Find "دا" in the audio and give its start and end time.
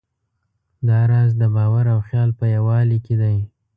0.87-0.99